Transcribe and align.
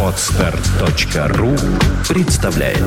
Отстар.ру 0.00 1.56
представляет 2.08 2.78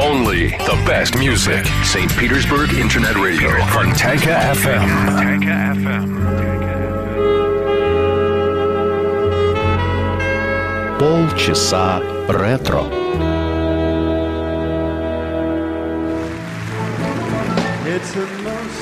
Only 0.00 0.56
the 0.66 0.76
best 0.84 1.16
music. 1.16 1.64
St. 1.84 2.10
Petersburg 2.18 2.72
Internet 2.72 3.14
Radio. 3.16 3.50
Fontanka 3.68 4.52
FM. 4.52 4.88
Fontanka 5.06 5.74
FM. 5.76 6.06
Полчаса 10.98 12.02
ретро. 12.28 12.84
It's 17.84 18.10
the 18.12 18.26
most 18.42 18.81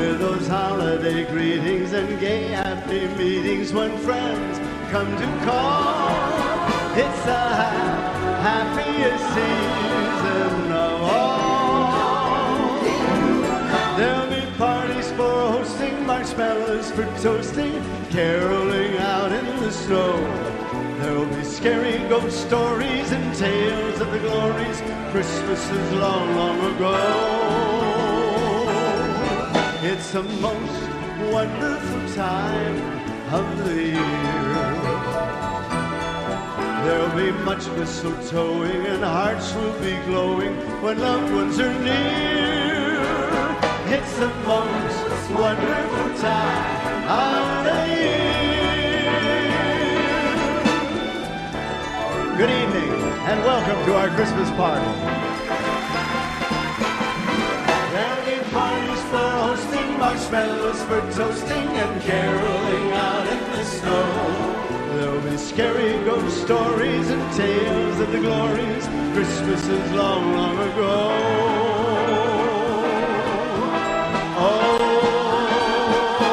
With 0.00 0.18
those 0.18 0.48
holiday 0.48 1.24
greetings 1.30 1.92
and 1.92 2.18
gay 2.18 2.44
happy 2.44 3.06
meetings 3.18 3.70
when 3.70 3.98
friends 3.98 4.58
come 4.90 5.14
to 5.14 5.26
call. 5.44 6.08
It's 6.96 7.22
the 7.26 7.44
happiest 8.48 9.24
season 9.36 10.72
of 10.72 11.02
all. 11.02 12.82
There'll 13.98 14.30
be 14.30 14.40
parties 14.56 15.10
for 15.12 15.34
hosting, 15.52 16.06
marshmallows 16.06 16.90
for 16.92 17.04
toasting, 17.20 17.74
caroling 18.08 18.96
out 18.96 19.32
in 19.32 19.44
the 19.60 19.70
snow. 19.70 20.16
There'll 21.02 21.26
be 21.26 21.44
scary 21.44 21.98
ghost 22.08 22.40
stories 22.46 23.12
and 23.12 23.34
tales 23.36 24.00
of 24.00 24.10
the 24.10 24.18
glories 24.20 24.80
Christmases 25.12 25.92
long, 25.92 26.34
long 26.36 26.74
ago. 26.74 27.79
It's 29.92 30.12
the 30.12 30.22
most 30.22 30.82
wonderful 31.32 32.14
time 32.14 32.78
of 33.34 33.64
the 33.64 33.74
year. 33.74 34.54
There'll 36.84 37.16
be 37.16 37.32
much 37.42 37.64
mistletoeing 37.74 38.86
and 38.88 39.02
hearts 39.02 39.52
will 39.52 39.76
be 39.80 39.96
glowing 40.06 40.54
when 40.80 41.00
loved 41.00 41.32
ones 41.34 41.58
are 41.58 41.76
near. 41.82 43.02
It's 43.96 44.14
the 44.16 44.32
most 44.46 45.30
wonderful 45.32 46.10
time 46.22 47.08
of 47.10 47.64
the 47.66 47.80
year. 47.98 48.30
Good 52.38 52.50
evening 52.62 52.92
and 53.28 53.40
welcome 53.42 53.84
to 53.86 53.96
our 53.96 54.08
Christmas 54.10 54.50
party. 54.50 55.29
Marshmallows 60.10 60.82
for 60.82 61.00
toasting, 61.12 61.68
and 61.82 62.02
caroling 62.02 62.92
out 62.92 63.26
in 63.28 63.38
the 63.52 63.64
snow. 63.64 64.06
There'll 64.94 65.20
be 65.22 65.36
scary 65.36 65.92
ghost 66.04 66.42
stories 66.42 67.10
and 67.10 67.32
tales 67.36 68.00
of 68.00 68.10
the 68.10 68.18
glories 68.18 68.88
Christmases 69.14 69.92
long, 69.92 70.32
long 70.32 70.58
ago. 70.58 71.10
Oh, 74.36 74.78
oh, 76.02 76.32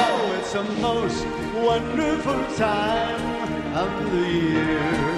oh 0.00 0.36
it's 0.38 0.52
the 0.52 0.64
most 0.88 1.24
wonderful 1.54 2.40
time 2.56 3.22
of 3.76 3.90
the 4.10 4.26
year. 4.28 5.17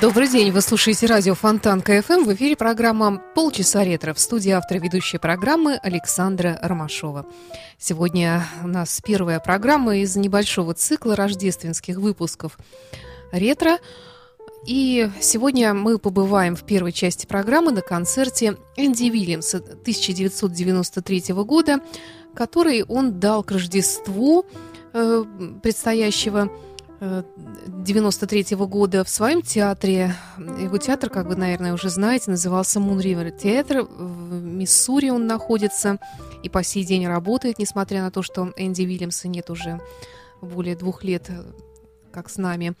Добрый 0.00 0.28
день, 0.28 0.52
вы 0.52 0.60
слушаете 0.60 1.06
радио 1.06 1.34
Фонтан 1.34 1.80
КФМ. 1.80 2.22
В 2.22 2.32
эфире 2.34 2.54
программа 2.54 3.20
«Полчаса 3.34 3.82
ретро». 3.82 4.14
В 4.14 4.20
студии 4.20 4.50
автор 4.50 4.78
ведущей 4.78 5.18
программы 5.18 5.74
Александра 5.74 6.56
Ромашова. 6.62 7.26
Сегодня 7.78 8.46
у 8.62 8.68
нас 8.68 9.00
первая 9.04 9.40
программа 9.40 9.96
из 9.96 10.14
небольшого 10.14 10.74
цикла 10.74 11.16
рождественских 11.16 11.96
выпусков 11.96 12.58
ретро. 13.32 13.78
И 14.68 15.10
сегодня 15.20 15.74
мы 15.74 15.98
побываем 15.98 16.54
в 16.54 16.62
первой 16.62 16.92
части 16.92 17.26
программы 17.26 17.72
на 17.72 17.80
концерте 17.80 18.56
Энди 18.76 19.10
Вильямса 19.10 19.56
1993 19.56 21.34
года, 21.42 21.80
который 22.36 22.84
он 22.84 23.18
дал 23.18 23.42
к 23.42 23.50
Рождеству 23.50 24.46
э, 24.92 25.24
предстоящего 25.60 26.52
93 27.00 28.56
-го 28.56 28.66
года 28.66 29.04
в 29.04 29.08
своем 29.08 29.42
театре. 29.42 30.14
Его 30.36 30.78
театр, 30.78 31.10
как 31.10 31.26
вы, 31.26 31.36
наверное, 31.36 31.72
уже 31.72 31.90
знаете, 31.90 32.30
назывался 32.30 32.80
Moon 32.80 32.98
River 32.98 33.30
театр. 33.30 33.82
В 33.82 34.42
Миссури 34.42 35.10
он 35.10 35.26
находится 35.26 35.98
и 36.42 36.48
по 36.48 36.62
сей 36.62 36.84
день 36.84 37.06
работает, 37.06 37.58
несмотря 37.58 38.02
на 38.02 38.10
то, 38.10 38.22
что 38.22 38.52
Энди 38.56 38.82
Вильямса 38.82 39.28
нет 39.28 39.50
уже 39.50 39.80
более 40.40 40.76
двух 40.76 41.04
лет, 41.04 41.30
как 42.12 42.28
с 42.30 42.36
нами. 42.36 42.74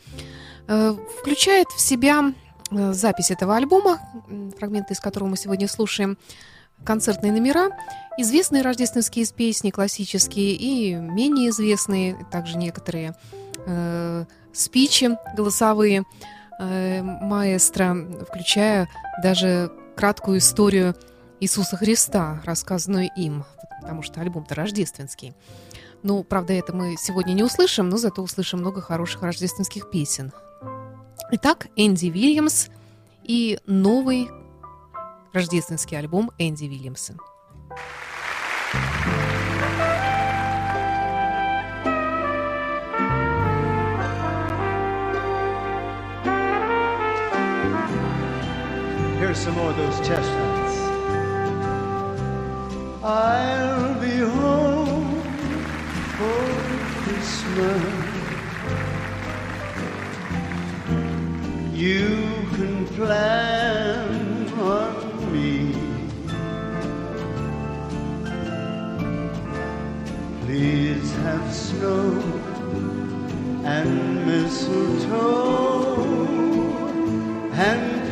Э, 0.66 0.94
Включает 1.20 1.68
в 1.68 1.80
себя 1.80 2.34
э, 2.70 2.92
запись 2.92 3.30
этого 3.30 3.56
альбома, 3.56 4.00
фрагменты 4.58 4.94
из 4.94 5.00
которого 5.00 5.28
мы 5.28 5.36
сегодня 5.36 5.68
слушаем, 5.68 6.18
концертные 6.84 7.32
номера, 7.32 7.70
известные 8.18 8.62
рождественские 8.62 9.26
песни, 9.26 9.70
классические 9.70 10.54
и 10.54 10.94
менее 10.94 11.50
известные, 11.50 12.16
также 12.30 12.56
некоторые 12.56 13.14
э, 13.68 14.24
спичи 14.52 15.16
голосовые 15.36 16.04
э, 16.58 17.02
маэстро, 17.02 17.94
включая 18.26 18.88
даже 19.22 19.70
краткую 19.96 20.38
историю 20.38 20.94
Иисуса 21.40 21.76
Христа, 21.76 22.40
рассказанную 22.44 23.10
им, 23.16 23.44
потому 23.80 24.02
что 24.02 24.20
альбом-то 24.20 24.54
рождественский. 24.54 25.34
Ну, 26.02 26.24
правда, 26.24 26.52
это 26.52 26.74
мы 26.74 26.96
сегодня 26.96 27.32
не 27.32 27.42
услышим, 27.42 27.88
но 27.88 27.96
зато 27.96 28.22
услышим 28.22 28.60
много 28.60 28.80
хороших 28.80 29.22
рождественских 29.22 29.90
песен. 29.90 30.32
Итак, 31.32 31.66
Энди 31.76 32.06
Вильямс 32.06 32.68
и 33.22 33.58
новый 33.66 34.28
рождественский 35.32 35.98
альбом 35.98 36.30
Энди 36.38 36.64
Вильямса. 36.64 37.16
Here's 37.70 38.07
some 49.38 49.54
more 49.54 49.70
of 49.70 49.76
those 49.76 49.98
chestnuts. 50.00 50.76
I'll 53.04 53.94
be 54.00 54.18
home 54.18 55.22
for 56.16 56.40
Christmas. 57.02 57.82
You 61.72 62.08
can 62.56 62.86
plan 62.96 64.48
on 64.58 65.32
me. 65.32 65.72
Please 70.40 71.12
have 71.22 71.54
snow 71.54 72.20
and 73.64 74.26
mistletoe 74.26 76.02
and 77.52 78.08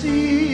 Christmas 0.00 0.47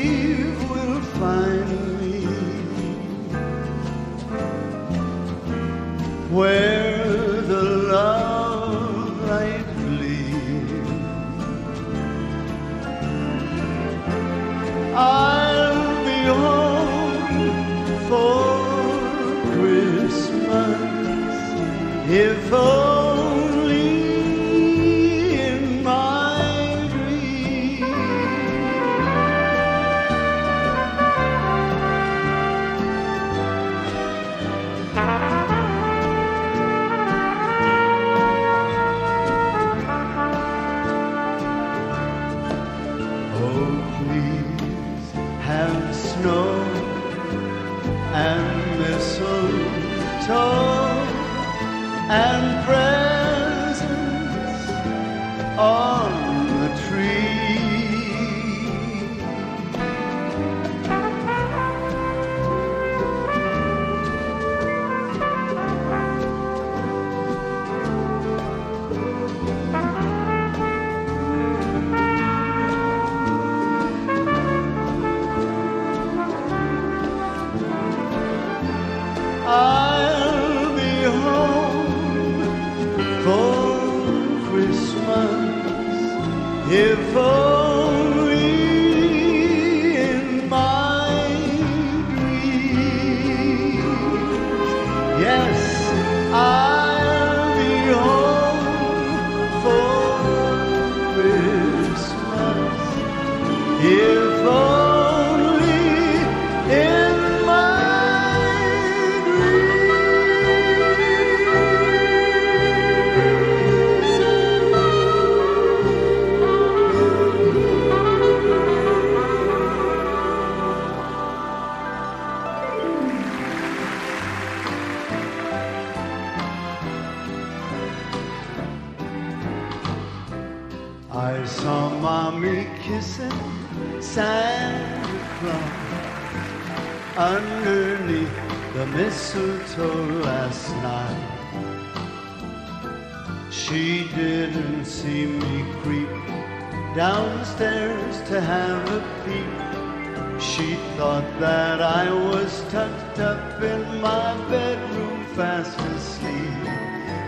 Oh, 43.46 43.50
please 43.98 45.12
have 45.42 45.94
snow 45.94 46.48
and 48.26 48.78
mistletoe 48.80 50.32
and 52.08 52.44
presents. 52.64 53.84
On 55.58 55.83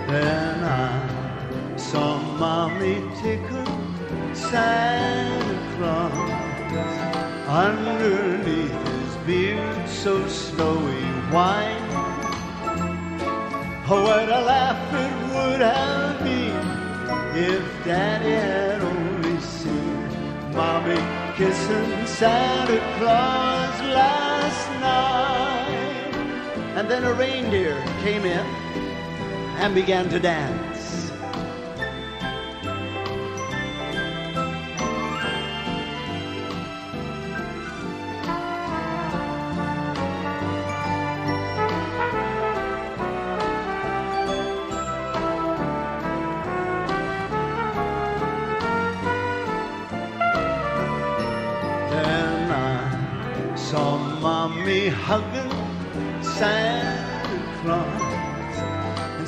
Then 0.06 0.62
I 0.62 1.76
saw 1.76 2.18
mommy 2.38 3.02
tickle 3.20 3.66
Santa 4.34 5.58
Claus 5.74 6.46
underneath 7.48 8.70
his 8.70 9.16
beard 9.26 9.88
so 9.88 10.28
snowy 10.28 11.02
white. 11.34 11.82
Oh, 13.88 14.02
what 14.04 14.28
a 14.28 14.40
laugh 14.42 14.94
it 14.94 15.14
would 15.34 15.60
have 15.60 16.22
been 16.22 16.66
if 17.36 17.84
Daddy 17.84 18.30
had 18.30 18.82
only 18.82 19.40
seen 19.40 20.52
Mommy 20.52 21.02
kissing 21.36 22.06
Santa 22.06 22.78
Claus 22.98 23.80
last 23.90 24.70
night. 24.80 26.14
And 26.76 26.88
then 26.88 27.02
a 27.02 27.12
reindeer 27.12 27.82
came 28.04 28.24
in 28.24 28.65
and 29.58 29.74
began 29.74 30.08
to 30.10 30.18
dance. 30.20 31.10
Then 51.90 52.50
I 52.52 53.54
saw 53.56 53.98
mommy 54.20 54.88
hugging 54.88 55.52
Santa 56.22 57.38
Claus, 57.62 57.95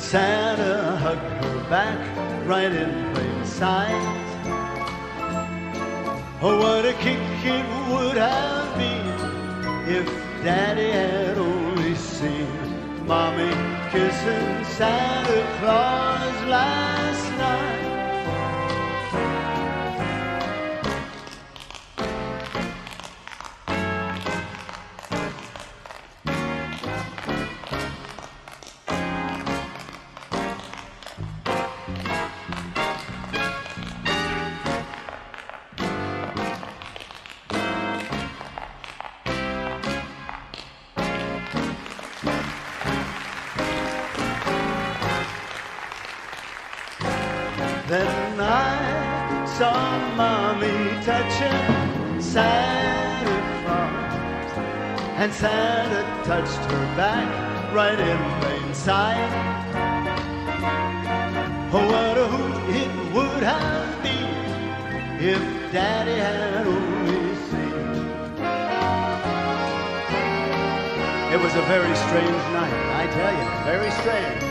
Santa 0.09 0.95
hugged 0.95 1.21
her 1.21 1.69
back 1.69 1.99
right 2.47 2.71
in 2.71 3.13
plain 3.13 3.45
sight. 3.45 3.93
Oh, 6.41 6.57
what 6.57 6.83
a 6.83 6.93
kick 6.93 7.19
it 7.45 7.65
would 7.91 8.17
have 8.17 8.75
been 8.75 9.87
if 9.87 10.07
Daddy 10.43 10.89
had 10.89 11.37
only 11.37 11.93
seen 11.93 13.05
mommy 13.05 13.53
kissing 13.91 14.65
Santa 14.77 15.45
Claus 15.59 16.43
last 16.47 17.29
night. 17.37 17.88
And 55.19 55.33
Santa 55.33 56.01
touched 56.23 56.71
her 56.71 56.95
back 56.95 57.73
right 57.73 57.99
in 57.99 58.17
plain 58.39 58.73
sight. 58.73 59.29
Oh, 61.73 61.85
what 61.91 62.17
a 62.17 62.25
hoot 62.25 62.55
it 62.73 63.13
would 63.13 63.43
have 63.43 64.01
been 64.01 65.19
if 65.19 65.73
Daddy 65.73 66.15
had 66.15 66.65
only 66.65 67.35
seen. 67.49 67.89
It 71.33 71.43
was 71.43 71.53
a 71.53 71.63
very 71.63 71.93
strange 71.97 72.43
night, 72.55 72.79
I 72.95 73.07
tell 73.11 73.33
you, 73.39 73.45
very 73.65 73.91
strange. 73.91 74.48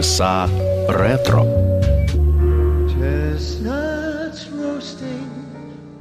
Полчаса 0.00 0.48
ретро. 0.88 1.44
Chestnuts 2.88 4.48
roasting 4.48 5.30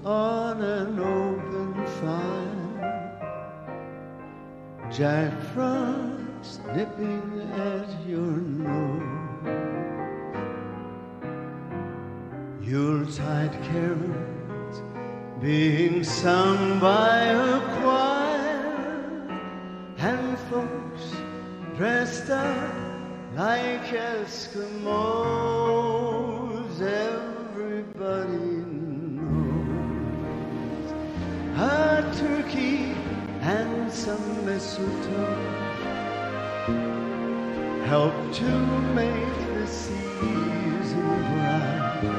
on 0.05 0.61
an 0.61 0.97
open 0.97 1.85
fire. 1.99 2.85
Jack 4.89 5.33
Frost 5.53 6.61
nipping 6.73 7.41
at 7.57 7.89
your 8.07 8.37
nose. 8.63 9.03
Yuletide 12.61 13.57
carols 13.71 14.81
being 15.41 16.01
sung 16.01 16.79
by 16.79 17.25
a 17.25 17.59
choir. 17.81 19.27
And 19.97 20.39
folks 20.49 21.11
dressed 21.77 22.29
up 22.29 22.68
like 23.40 23.88
Eskimos. 24.12 25.00
Everybody 26.80 28.56
knows 29.16 30.92
a 31.56 32.02
turkey 32.20 32.94
and 33.40 33.90
some 33.90 34.44
mistletoe 34.44 35.40
help 37.86 38.16
to 38.40 38.50
make 39.00 39.34
the 39.54 39.66
season 39.66 41.10
bright. 41.30 42.12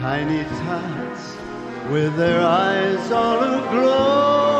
Tiny 0.00 0.42
tots 0.62 1.24
with 1.92 2.12
their 2.16 2.42
eyes 2.42 3.04
all 3.12 3.40
aglow 3.54 4.55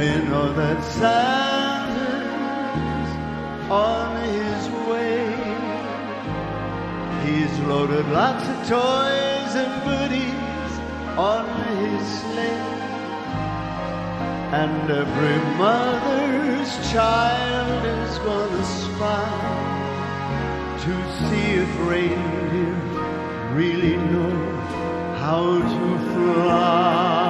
They 0.00 0.16
know 0.24 0.50
that 0.54 0.82
Santa's 0.82 2.00
on 3.70 4.08
his 4.32 4.62
way. 4.88 5.28
He's 7.26 7.52
loaded 7.68 8.06
lots 8.08 8.48
of 8.48 8.56
toys 8.66 9.52
and 9.62 9.72
goodies 9.84 10.72
on 11.18 11.44
his 11.76 12.02
sleigh. 12.20 12.64
And 14.62 14.90
every 14.90 15.38
mother's 15.58 16.72
child 16.90 17.84
is 17.84 18.18
gonna 18.20 18.64
spy 18.80 19.28
to 20.84 20.92
see 21.28 21.48
if 21.64 21.70
reindeer 21.86 22.78
really 23.52 23.98
know 23.98 24.32
how 25.20 25.58
to 25.58 25.88
fly. 26.14 27.29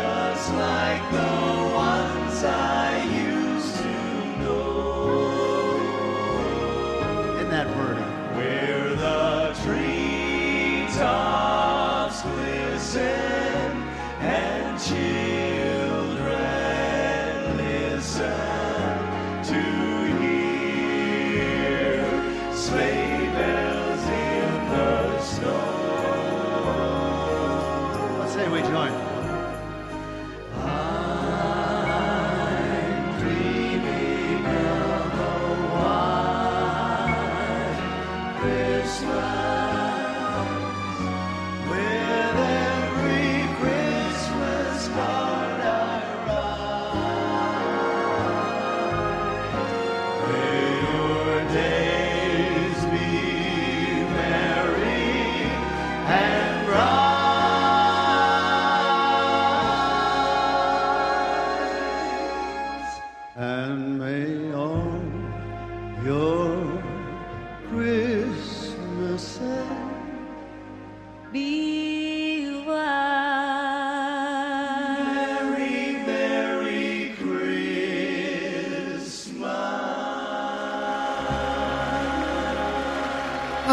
just 0.00 0.54
like 0.54 1.12
the 1.12 1.29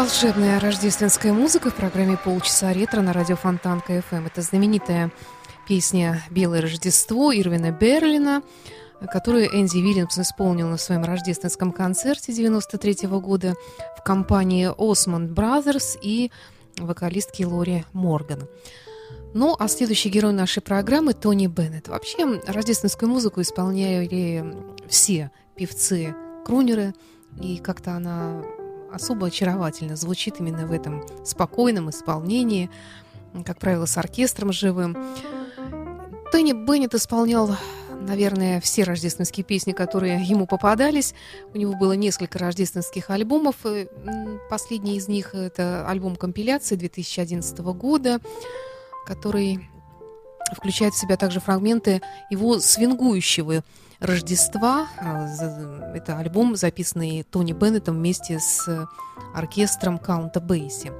волшебная 0.08 0.58
рождественская 0.58 1.34
музыка 1.34 1.68
в 1.68 1.74
программе 1.74 2.16
«Полчаса 2.16 2.72
ретро» 2.72 3.02
на 3.02 3.12
радио 3.12 3.36
Фонтан 3.36 3.82
КФМ. 3.82 4.24
Это 4.24 4.40
знаменитая 4.40 5.12
песня 5.68 6.24
«Белое 6.30 6.62
Рождество» 6.62 7.30
Ирвина 7.30 7.72
Берлина, 7.72 8.42
которую 9.12 9.54
Энди 9.54 9.76
Вильямс 9.76 10.18
исполнил 10.18 10.66
на 10.68 10.78
своем 10.78 11.04
рождественском 11.04 11.72
концерте 11.72 12.32
93 12.32 13.06
года 13.06 13.54
в 13.98 14.02
компании 14.02 14.70
Osmond 14.70 15.34
Brothers 15.34 15.98
и 16.00 16.32
вокалистки 16.78 17.42
Лори 17.42 17.84
Морган. 17.92 18.48
Ну, 19.34 19.56
а 19.58 19.68
следующий 19.68 20.08
герой 20.08 20.32
нашей 20.32 20.62
программы– 20.62 21.12
Тони 21.20 21.48
Беннет. 21.48 21.88
Вообще, 21.88 22.40
рождественскую 22.46 23.10
музыку 23.10 23.42
исполняли 23.42 24.56
все 24.88 25.30
певцы-крунеры, 25.54 26.94
и 27.42 27.58
как-то 27.58 27.92
она 27.92 28.42
особо 28.92 29.26
очаровательно 29.28 29.96
звучит 29.96 30.40
именно 30.40 30.66
в 30.66 30.72
этом 30.72 31.04
спокойном 31.24 31.90
исполнении, 31.90 32.70
как 33.44 33.58
правило, 33.58 33.86
с 33.86 33.96
оркестром 33.96 34.52
живым. 34.52 34.96
Тони 36.32 36.52
Беннет 36.52 36.94
исполнял, 36.94 37.56
наверное, 38.00 38.60
все 38.60 38.84
рождественские 38.84 39.44
песни, 39.44 39.72
которые 39.72 40.22
ему 40.22 40.46
попадались. 40.46 41.14
У 41.54 41.58
него 41.58 41.74
было 41.74 41.92
несколько 41.92 42.38
рождественских 42.38 43.10
альбомов. 43.10 43.56
Последний 44.50 44.96
из 44.96 45.08
них– 45.08 45.30
это 45.34 45.86
альбом 45.88 46.16
компиляции 46.16 46.76
2011 46.76 47.58
года, 47.58 48.20
который 49.06 49.68
включает 50.54 50.94
в 50.94 51.00
себя 51.00 51.16
также 51.16 51.40
фрагменты 51.40 52.00
его 52.30 52.58
свингующего 52.58 53.62
Рождества. 54.00 54.88
А, 54.98 55.26
это 55.94 56.18
альбом, 56.18 56.56
записанный 56.56 57.24
Тони 57.24 57.52
Беннетом 57.52 57.96
вместе 57.96 58.38
с 58.38 58.88
оркестром 59.34 59.98
Каунта 59.98 60.40
Бейси. 60.40 60.92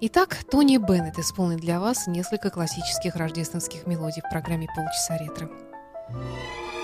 Итак, 0.00 0.36
Тони 0.50 0.76
Беннет 0.76 1.18
исполнит 1.18 1.60
для 1.60 1.80
вас 1.80 2.06
несколько 2.06 2.50
классических 2.50 3.16
рождественских 3.16 3.86
мелодий 3.86 4.22
в 4.22 4.28
программе 4.30 4.68
«Полчаса 4.76 5.16
ретро». 5.16 5.48
yourself 6.10 6.83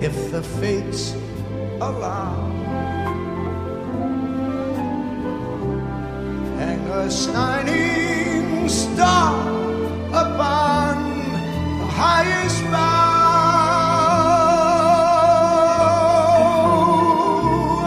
if 0.00 0.30
the 0.30 0.42
fates 0.42 1.12
allow. 1.80 2.46
Hang 6.58 6.86
a 6.88 7.10
shining 7.10 8.68
star 8.68 9.40
upon 10.12 10.96
the 11.80 11.86
highest 11.86 12.62
bough 12.70 13.58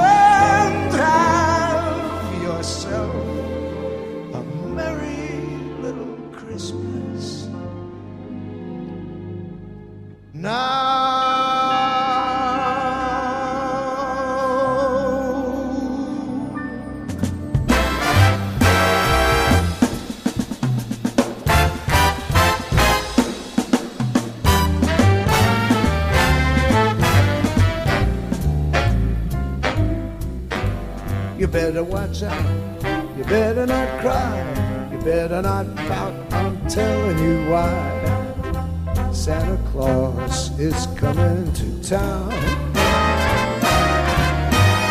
and 0.04 0.94
have 0.94 2.44
yourself 2.44 3.16
a 4.34 4.44
merry 4.76 5.32
little 5.82 6.18
Christmas. 6.34 7.48
Now. 10.34 10.91
Better 31.72 31.84
watch 31.86 32.22
out. 32.22 33.18
You 33.18 33.24
better 33.24 33.66
not 33.66 34.02
cry. 34.02 34.90
You 34.92 35.00
better 35.00 35.42
not 35.42 35.74
pout. 35.88 36.14
I'm 36.34 36.68
telling 36.68 37.18
you 37.20 37.50
why. 37.50 39.14
Santa 39.14 39.58
Claus 39.72 40.52
is 40.60 40.88
coming 40.98 41.54
to 41.54 41.82
town. 41.82 42.32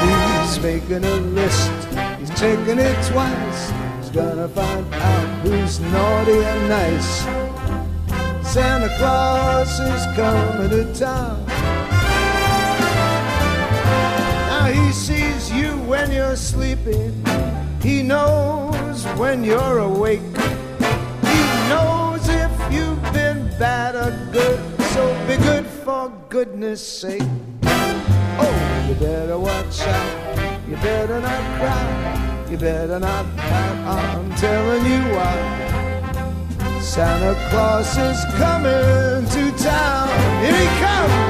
He's 0.01 0.59
making 0.61 1.05
a 1.05 1.16
list. 1.37 1.71
He's 2.19 2.31
taking 2.31 2.79
it 2.79 2.97
twice. 3.12 3.73
He's 3.99 4.11
gonna 4.11 4.49
find 4.49 4.95
out 4.95 5.29
who's 5.43 5.81
naughty 5.81 6.38
and 6.53 6.69
nice. 6.71 7.12
Santa 8.55 8.88
Claus 8.97 9.79
is 9.81 10.07
coming 10.16 10.71
to 10.71 10.95
town. 10.95 11.45
Now 14.49 14.66
he 14.73 14.93
sees 14.93 15.30
you 15.48 15.79
when 15.88 16.11
you're 16.12 16.37
sleeping. 16.37 17.24
He 17.81 18.03
knows 18.03 19.05
when 19.16 19.42
you're 19.42 19.79
awake. 19.79 20.20
He 21.33 21.40
knows 21.70 22.29
if 22.29 22.53
you've 22.70 23.03
been 23.12 23.48
bad 23.59 23.94
or 23.94 24.11
good. 24.33 24.61
So 24.92 25.03
be 25.26 25.37
good 25.38 25.66
for 25.66 26.12
goodness 26.29 26.87
sake. 26.87 27.22
Oh, 27.62 28.87
you 28.88 28.94
better 28.96 29.38
watch 29.38 29.81
out. 29.81 30.68
You 30.68 30.76
better 30.76 31.20
not 31.20 31.42
cry. 31.59 32.46
You 32.50 32.59
better 32.59 32.98
not 32.98 33.24
pout. 33.37 33.76
I'm 33.96 34.35
telling 34.35 34.85
you 34.85 35.00
why. 35.14 35.37
Santa 36.83 37.35
Claus 37.48 37.96
is 37.96 38.24
coming 38.37 39.24
to 39.35 39.42
town. 39.62 40.09
Here 40.42 40.59
he 40.59 40.66
comes. 40.85 41.30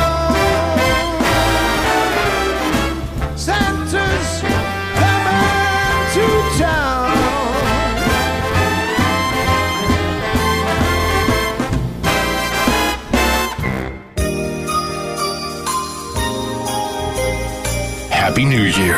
Happy 18.31 18.45
New 18.45 18.63
Year. 18.63 18.95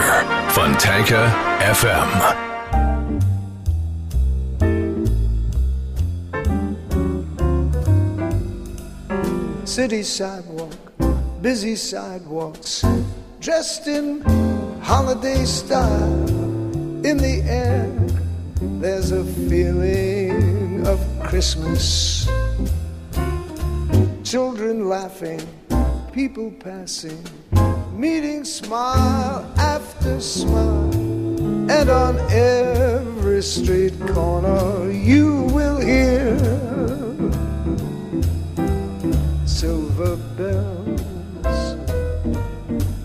Fontanka 0.54 1.28
FM. 1.58 2.10
City 9.66 10.04
sidewalk, 10.04 10.76
busy 11.42 11.76
sidewalks, 11.76 12.86
dressed 13.40 13.88
in 13.88 14.22
holiday 14.84 15.44
style. 15.46 16.14
In 17.04 17.18
the 17.18 17.42
air, 17.48 17.90
there's 18.62 19.12
a 19.12 19.24
feeling 19.50 20.86
of 20.86 21.00
Christmas. 21.24 22.30
Children 24.24 24.88
laughing, 24.88 25.42
people 26.14 26.52
passing, 26.52 27.18
meeting 28.04 28.44
smile 28.44 29.50
after 29.58 30.20
smile. 30.20 30.92
And 31.72 31.90
on 31.90 32.20
every 32.30 33.42
street 33.42 33.94
corner, 34.14 34.92
you 34.92 35.44
will 35.56 35.80
hear 35.80 36.38
silver 39.46 40.18
bells, 40.38 41.62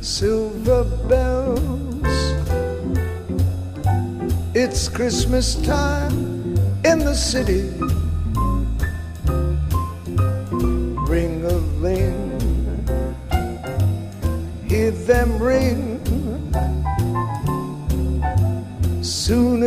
silver 0.00 0.82
bells. 1.08 2.18
It's 4.52 4.88
Christmas 4.88 5.54
time 5.62 6.18
in 6.84 6.98
the 6.98 7.14
city. 7.14 7.70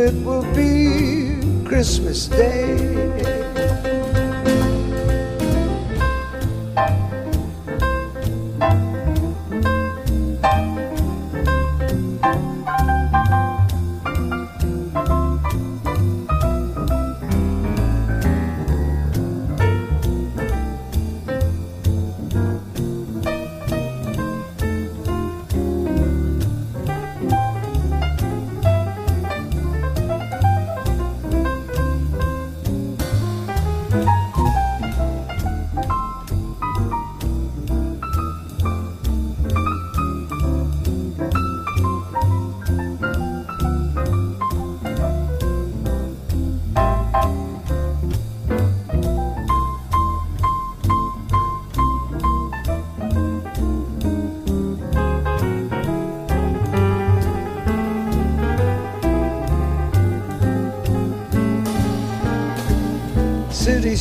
It 0.02 0.14
will 0.24 0.42
be 0.54 1.38
Christmas 1.64 2.26
Day. 2.26 3.41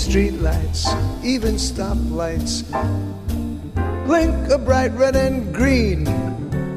Streetlights, 0.07 0.87
even 1.23 1.55
stoplights, 1.55 2.63
blink 4.05 4.49
a 4.49 4.57
bright 4.57 4.91
red 4.93 5.15
and 5.15 5.53
green 5.53 6.07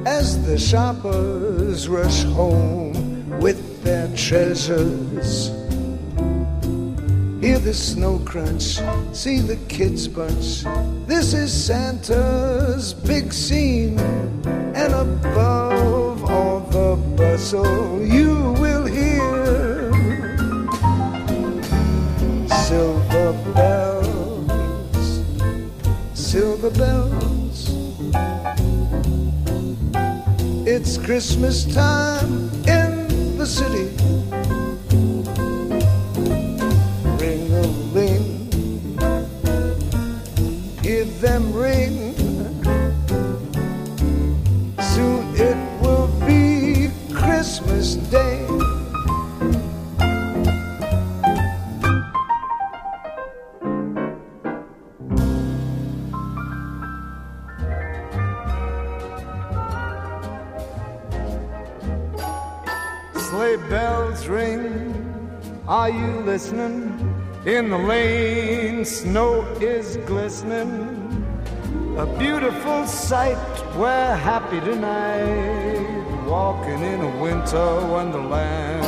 as 0.07 0.45
the 0.47 0.59
shoppers 0.59 1.89
rush 1.89 2.23
home 2.25 3.41
with 3.41 3.83
their 3.83 4.09
treasures. 4.15 5.49
Hear 7.41 7.59
the 7.59 7.75
snow 7.75 8.19
crunch, 8.27 8.81
see 9.13 9.39
the 9.39 9.59
kids 9.69 10.07
bunch. 10.07 10.65
This 11.07 11.33
is 11.33 11.53
Santa's 11.53 12.93
big 12.93 13.33
scene, 13.33 13.99
and 14.75 14.93
above 14.93 16.31
all 16.31 16.61
the 16.61 16.97
bustle, 17.17 17.84
silver 26.64 26.79
bells. 26.79 27.70
It's 30.66 30.96
Christmas 30.96 31.64
time 31.74 32.50
in 32.66 33.37
the 33.37 33.46
city. 33.46 34.04
In 67.46 67.68
the 67.68 67.76
lane, 67.76 68.87
snow 68.87 69.42
is 69.61 69.98
glistening. 70.07 70.70
A 71.98 72.07
beautiful 72.18 72.87
sight. 72.87 73.37
We're 73.76 74.16
happy 74.16 74.61
tonight. 74.61 76.24
Walking 76.26 76.83
in 76.83 77.02
a 77.02 77.20
winter 77.20 77.87
wonderland. 77.87 78.83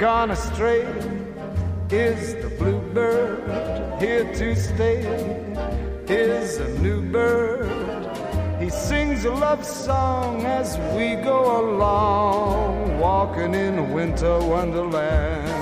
Gone 0.00 0.30
astray 0.30 0.80
is 1.90 2.36
the 2.36 2.48
bluebird. 2.58 4.00
Here 4.00 4.32
to 4.32 4.56
stay 4.56 5.02
is 6.08 6.56
a 6.56 6.68
new 6.78 7.02
bird. 7.02 7.68
He 8.62 8.70
sings 8.70 9.26
a 9.26 9.30
love 9.30 9.66
song 9.66 10.46
as 10.46 10.78
we 10.96 11.16
go 11.16 11.60
along, 11.60 12.98
walking 12.98 13.54
in 13.54 13.78
a 13.78 13.84
winter 13.84 14.38
wonderland. 14.38 15.61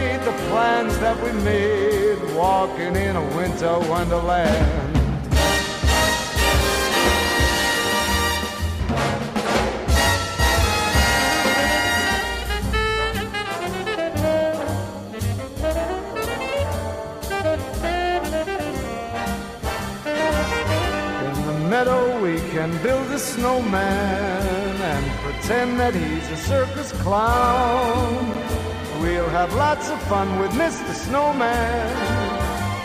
plans 0.51 0.99
that 0.99 1.17
we 1.23 1.31
made 1.43 2.19
walking 2.35 2.93
in 2.97 3.15
a 3.15 3.25
winter 3.37 3.79
wonderland. 3.89 4.97
meadow 21.69 22.21
we 22.21 22.35
can 22.51 22.69
build 22.83 23.09
a 23.11 23.17
snowman 23.17 24.75
and 24.91 25.05
pretend 25.21 25.79
that 25.79 25.95
he's 25.95 26.29
a 26.29 26.35
circus 26.35 26.91
clown. 27.03 28.40
We'll 29.01 29.29
have 29.29 29.51
lots 29.55 29.89
of 29.89 29.99
fun 30.03 30.37
with 30.39 30.51
Mr. 30.51 30.93
Snowman 30.93 31.89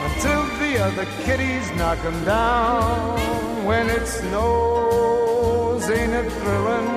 until 0.06 0.44
the 0.58 0.78
other 0.82 1.04
kitties 1.24 1.70
knock 1.72 1.98
him 1.98 2.24
down. 2.24 3.66
When 3.66 3.90
it 3.90 4.06
snows, 4.06 5.90
ain't 5.90 6.14
it 6.14 6.32
thrilling? 6.40 6.88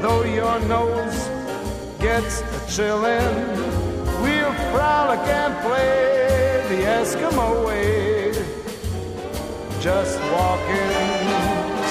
Though 0.00 0.24
your 0.24 0.58
nose 0.60 1.18
gets 2.00 2.40
a 2.40 2.60
chillin', 2.74 3.56
we'll 4.22 4.54
frolic 4.72 5.20
and 5.28 5.54
play 5.66 6.64
the 6.70 6.80
Eskimo 6.98 7.66
way. 7.66 8.32
Just 9.82 10.18
walking, 10.32 10.96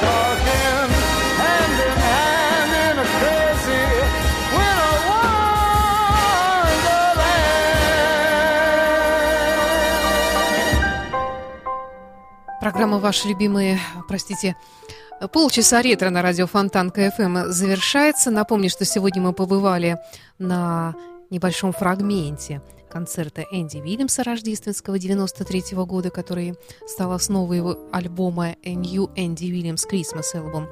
talking, 0.02 0.83
Программа 12.64 12.98
«Ваши 12.98 13.28
любимые», 13.28 13.78
простите, 14.08 14.56
полчаса 15.34 15.82
ретро 15.82 16.10
на 16.12 16.22
радио 16.22 16.48
Фонтан 16.48 16.92
КФМ 16.92 17.52
завершается. 17.52 18.32
Напомню, 18.32 18.70
что 18.70 18.86
сегодня 18.86 19.22
мы 19.22 19.34
побывали 19.34 19.98
на 20.40 20.96
небольшом 21.30 21.74
фрагменте 21.74 22.62
концерта 22.90 23.44
Энди 23.52 23.80
Вильямса 23.80 24.24
рождественского 24.24 24.98
93 24.98 25.74
-го 25.74 25.86
года, 25.86 26.10
который 26.10 26.56
стал 26.88 27.12
основой 27.12 27.58
его 27.58 27.78
альбома 27.92 28.56
New 28.64 29.10
Andy 29.14 29.52
Williams 29.52 29.82
Christmas 29.86 30.34
Album. 30.34 30.70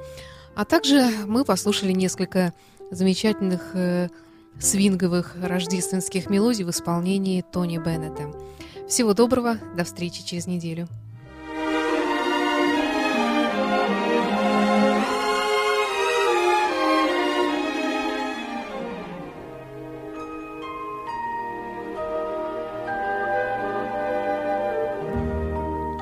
А 0.54 0.64
также 0.64 1.10
мы 1.26 1.44
послушали 1.44 1.92
несколько 1.92 2.54
замечательных 2.90 3.60
э, 3.74 4.08
свинговых 4.58 5.36
рождественских 5.42 6.30
мелодий 6.30 6.64
в 6.64 6.70
исполнении 6.70 7.44
Тони 7.52 7.76
Беннета. 7.76 8.32
Всего 8.88 9.12
доброго, 9.12 9.58
до 9.76 9.84
встречи 9.84 10.24
через 10.24 10.46
неделю. 10.46 10.88